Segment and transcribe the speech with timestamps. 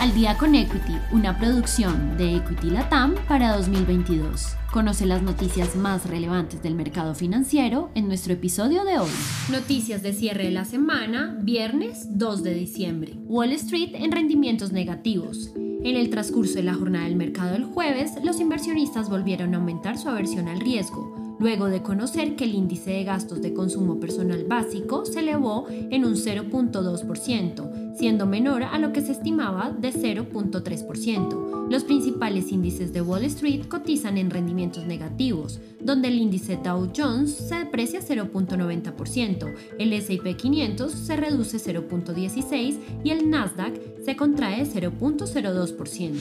[0.00, 4.56] Al día con Equity, una producción de Equity Latam para 2022.
[4.72, 9.10] Conoce las noticias más relevantes del mercado financiero en nuestro episodio de hoy.
[9.52, 13.12] Noticias de cierre de la semana, viernes 2 de diciembre.
[13.26, 15.52] Wall Street en rendimientos negativos.
[15.56, 19.98] En el transcurso de la jornada del mercado del jueves, los inversionistas volvieron a aumentar
[19.98, 24.44] su aversión al riesgo, luego de conocer que el índice de gastos de consumo personal
[24.44, 31.68] básico se elevó en un 0.2%, siendo menor a lo que se estimaba de 0.3%.
[31.70, 37.32] Los principales índices de Wall Street cotizan en rendimientos negativos, donde el índice Dow Jones
[37.32, 46.14] se deprecia 0.90%, el S&P 500 se reduce 0.16% y el Nasdaq se contrae 0.02%.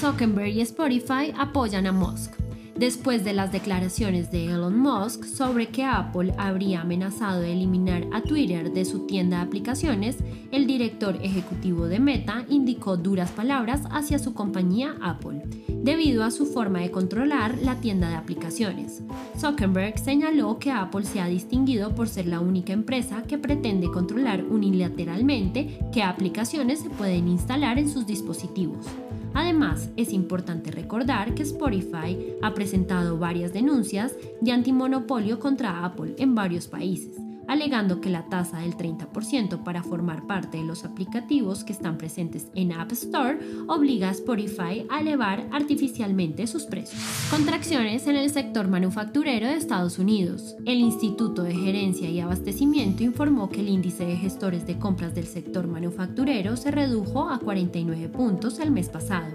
[0.00, 2.49] Zuckerberg y Spotify apoyan a Musk.
[2.80, 8.22] Después de las declaraciones de Elon Musk sobre que Apple habría amenazado de eliminar a
[8.22, 10.16] Twitter de su tienda de aplicaciones,
[10.50, 16.46] el director ejecutivo de Meta indicó duras palabras hacia su compañía Apple, debido a su
[16.46, 19.02] forma de controlar la tienda de aplicaciones.
[19.38, 24.42] Zuckerberg señaló que Apple se ha distinguido por ser la única empresa que pretende controlar
[24.42, 28.86] unilateralmente qué aplicaciones se pueden instalar en sus dispositivos.
[29.34, 36.34] Además, es importante recordar que Spotify ha presentado varias denuncias de antimonopolio contra Apple en
[36.34, 37.16] varios países,
[37.48, 42.48] alegando que la tasa del 30% para formar parte de los aplicativos que están presentes
[42.54, 47.00] en App Store obliga a Spotify a elevar artificialmente sus precios.
[47.30, 50.56] Contracciones en el sector manufacturero de Estados Unidos.
[50.66, 55.26] El Instituto de Gerencia y Abastecimiento informó que el índice de gestores de compras del
[55.26, 59.34] sector manufacturero se redujo a 49 puntos el mes pasado,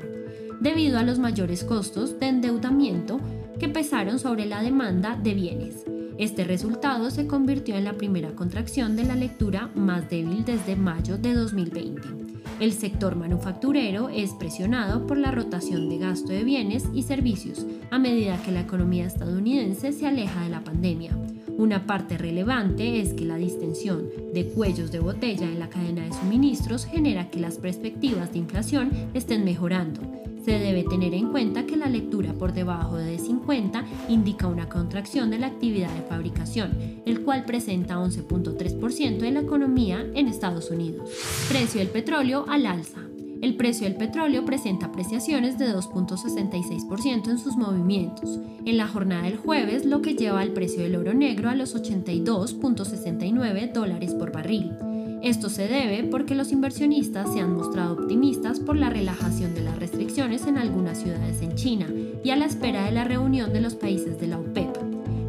[0.60, 3.20] debido a los mayores costos de endeudamiento
[3.60, 5.86] que pesaron sobre la demanda de bienes
[6.18, 11.18] este resultado se convirtió en la primera contracción de la lectura más débil desde mayo
[11.18, 12.02] de 2020.
[12.62, 18.00] El sector manufacturero es presionado por la rotación de gasto de bienes y servicios a
[18.00, 21.18] medida que la economía estadounidense se aleja de la pandemia.
[21.58, 26.14] Una parte relevante es que la distensión de cuellos de botella en la cadena de
[26.14, 30.02] suministros genera que las perspectivas de inflación estén mejorando
[30.46, 35.32] se debe tener en cuenta que la lectura por debajo de 50 indica una contracción
[35.32, 41.10] de la actividad de fabricación, el cual presenta 11.3% de la economía en Estados Unidos.
[41.50, 43.02] Precio del petróleo al alza.
[43.42, 49.38] El precio del petróleo presenta apreciaciones de 2.66% en sus movimientos en la jornada del
[49.38, 54.72] jueves, lo que lleva el precio del oro negro a los 82.69 dólares por barril.
[55.26, 59.76] Esto se debe porque los inversionistas se han mostrado optimistas por la relajación de las
[59.80, 61.88] restricciones en algunas ciudades en China
[62.24, 64.78] y a la espera de la reunión de los países de la OPEP.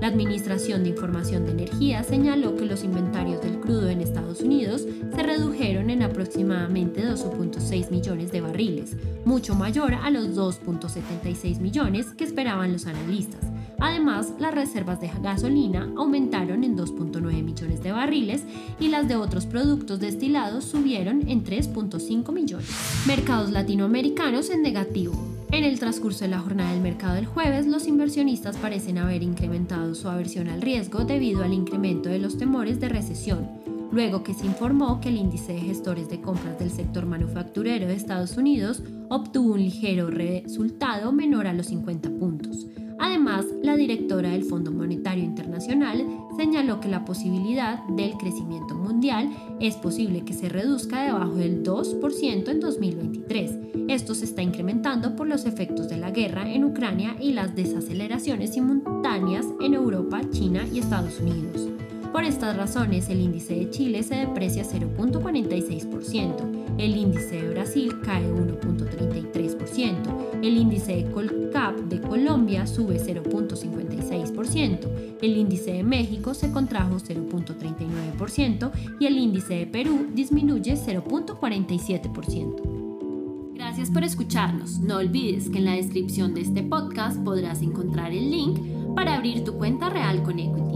[0.02, 4.84] La Administración de Información de Energía señaló que los inventarios del crudo en Estados Unidos
[5.14, 12.24] se redujeron en aproximadamente 2.6 millones de barriles, mucho mayor a los 2.76 millones que
[12.24, 13.40] esperaban los analistas.
[13.78, 18.44] Además, las reservas de gasolina aumentaron en 2.9 millones de barriles
[18.80, 22.68] y las de otros productos destilados subieron en 3.5 millones.
[23.06, 25.14] Mercados latinoamericanos en negativo.
[25.52, 29.94] En el transcurso de la jornada del mercado del jueves, los inversionistas parecen haber incrementado
[29.94, 33.48] su aversión al riesgo debido al incremento de los temores de recesión,
[33.92, 37.94] luego que se informó que el índice de gestores de compras del sector manufacturero de
[37.94, 42.66] Estados Unidos obtuvo un ligero resultado menor a los 50 puntos.
[42.98, 49.30] Además, la directora del Fondo Monetario Internacional señaló que la posibilidad del crecimiento mundial
[49.60, 53.58] es posible que se reduzca debajo del 2% en 2023.
[53.88, 58.54] Esto se está incrementando por los efectos de la guerra en Ucrania y las desaceleraciones
[58.54, 61.75] simultáneas en Europa, China y Estados Unidos.
[62.16, 68.26] Por estas razones, el índice de Chile se deprecia 0.46%, el índice de Brasil cae
[68.26, 76.96] 1.33%, el índice de Colcap de Colombia sube 0.56%, el índice de México se contrajo
[76.96, 83.52] 0.39% y el índice de Perú disminuye 0.47%.
[83.52, 84.78] Gracias por escucharnos.
[84.78, 88.58] No olvides que en la descripción de este podcast podrás encontrar el link
[88.94, 90.75] para abrir tu cuenta real con Equity